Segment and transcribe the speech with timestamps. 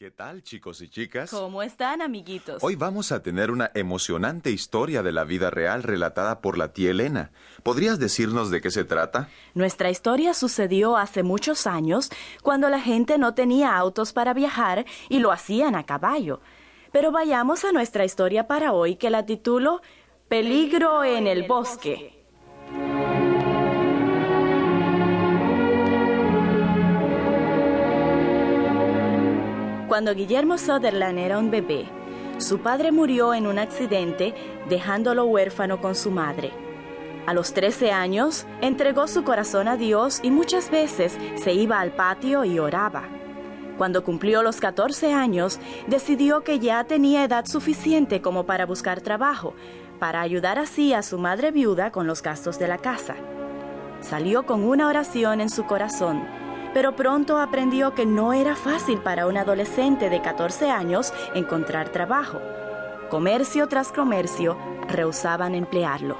[0.00, 1.30] ¿Qué tal, chicos y chicas?
[1.30, 2.64] ¿Cómo están, amiguitos?
[2.64, 6.92] Hoy vamos a tener una emocionante historia de la vida real relatada por la tía
[6.92, 7.32] Elena.
[7.62, 9.28] ¿Podrías decirnos de qué se trata?
[9.52, 12.08] Nuestra historia sucedió hace muchos años,
[12.42, 16.40] cuando la gente no tenía autos para viajar y lo hacían a caballo.
[16.92, 19.82] Pero vayamos a nuestra historia para hoy, que la titulo
[20.28, 22.19] Peligro en el bosque.
[29.90, 31.84] Cuando Guillermo Sutherland era un bebé,
[32.38, 34.36] su padre murió en un accidente
[34.68, 36.52] dejándolo huérfano con su madre.
[37.26, 41.90] A los 13 años, entregó su corazón a Dios y muchas veces se iba al
[41.90, 43.08] patio y oraba.
[43.78, 49.54] Cuando cumplió los 14 años, decidió que ya tenía edad suficiente como para buscar trabajo,
[49.98, 53.16] para ayudar así a su madre viuda con los gastos de la casa.
[54.02, 56.22] Salió con una oración en su corazón
[56.72, 62.40] pero pronto aprendió que no era fácil para un adolescente de 14 años encontrar trabajo.
[63.08, 64.56] Comercio tras comercio
[64.88, 66.16] rehusaban emplearlo.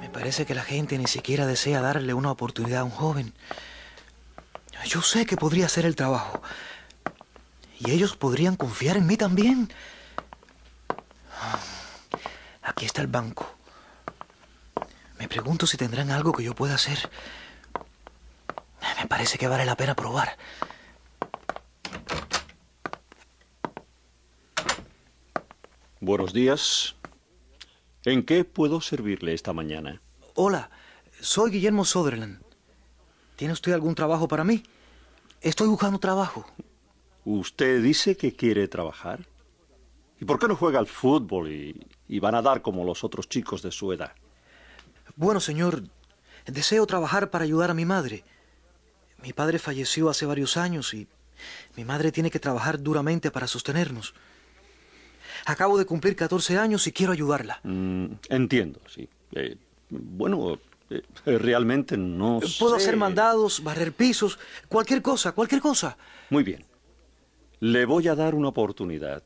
[0.00, 3.32] Me parece que la gente ni siquiera desea darle una oportunidad a un joven.
[4.86, 6.40] Yo sé que podría hacer el trabajo.
[7.78, 9.70] Y ellos podrían confiar en mí también.
[12.62, 13.46] Aquí está el banco.
[15.18, 17.10] Me pregunto si tendrán algo que yo pueda hacer.
[19.20, 20.38] Parece que vale la pena probar.
[26.00, 26.96] Buenos días.
[28.06, 30.00] ¿En qué puedo servirle esta mañana?
[30.36, 30.70] Hola,
[31.20, 32.40] soy Guillermo Sutherland.
[33.36, 34.62] ¿Tiene usted algún trabajo para mí?
[35.42, 36.46] Estoy buscando trabajo.
[37.26, 39.26] ¿Usted dice que quiere trabajar?
[40.18, 43.28] ¿Y por qué no juega al fútbol y, y va a nadar como los otros
[43.28, 44.12] chicos de su edad?
[45.14, 45.82] Bueno, señor,
[46.46, 48.24] deseo trabajar para ayudar a mi madre.
[49.22, 51.06] Mi padre falleció hace varios años y
[51.76, 54.14] mi madre tiene que trabajar duramente para sostenernos.
[55.46, 57.60] Acabo de cumplir 14 años y quiero ayudarla.
[57.62, 59.08] Mm, entiendo, sí.
[59.32, 59.56] Eh,
[59.88, 60.58] bueno,
[60.90, 62.84] eh, realmente no Puedo sé.
[62.84, 65.96] hacer mandados, barrer pisos, cualquier cosa, cualquier cosa.
[66.30, 66.64] Muy bien.
[67.60, 69.22] Le voy a dar una oportunidad.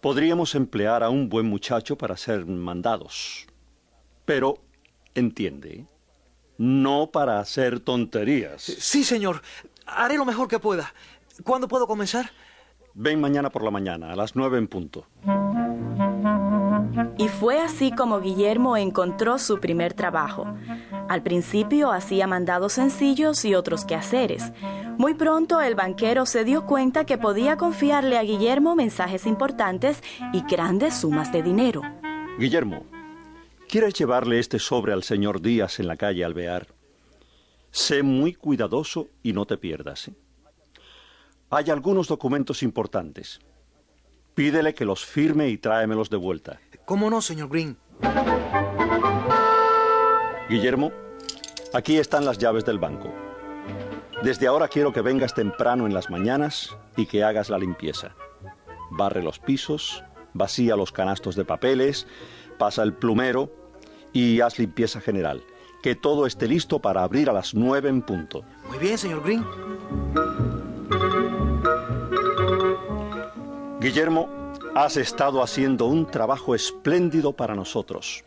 [0.00, 3.46] Podríamos emplear a un buen muchacho para hacer mandados.
[4.24, 4.58] Pero,
[5.14, 5.86] entiende,
[6.58, 8.62] no para hacer tonterías.
[8.62, 9.42] Sí, señor.
[9.86, 10.92] Haré lo mejor que pueda.
[11.44, 12.30] ¿Cuándo puedo comenzar?
[12.94, 15.06] Ven mañana por la mañana, a las nueve en punto.
[17.18, 20.46] Y fue así como Guillermo encontró su primer trabajo.
[21.08, 24.52] Al principio hacía mandados sencillos y otros quehaceres.
[24.98, 30.02] Muy pronto el banquero se dio cuenta que podía confiarle a Guillermo mensajes importantes
[30.32, 31.82] y grandes sumas de dinero.
[32.38, 32.84] Guillermo,
[33.68, 36.68] ¿quieres llevarle este sobre al señor Díaz en la calle Alvear?
[37.70, 40.08] Sé muy cuidadoso y no te pierdas.
[40.08, 40.14] ¿eh?
[41.50, 43.40] Hay algunos documentos importantes.
[44.34, 46.60] Pídele que los firme y tráemelos de vuelta.
[46.84, 47.76] ¿Cómo no, señor Green?
[50.48, 50.92] Guillermo,
[51.72, 53.12] aquí están las llaves del banco.
[54.22, 58.14] Desde ahora quiero que vengas temprano en las mañanas y que hagas la limpieza.
[58.90, 62.06] Barre los pisos, vacía los canastos de papeles,
[62.56, 63.50] pasa el plumero
[64.12, 65.42] y haz limpieza general.
[65.82, 68.44] Que todo esté listo para abrir a las nueve en punto.
[68.68, 69.44] Muy bien, señor Green.
[73.80, 74.28] Guillermo,
[74.74, 78.24] has estado haciendo un trabajo espléndido para nosotros.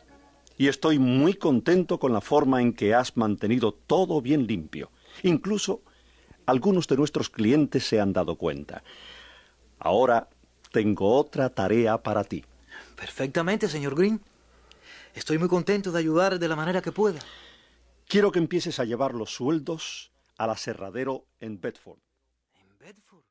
[0.58, 4.90] Y estoy muy contento con la forma en que has mantenido todo bien limpio.
[5.24, 5.82] Incluso
[6.46, 8.84] algunos de nuestros clientes se han dado cuenta.
[9.78, 10.28] Ahora
[10.72, 12.44] tengo otra tarea para ti.
[13.00, 14.22] Perfectamente, señor Green.
[15.14, 17.20] Estoy muy contento de ayudar de la manera que pueda.
[18.06, 22.00] Quiero que empieces a llevar los sueldos al aserradero en Bedford.
[22.60, 23.09] ¿En Bedford?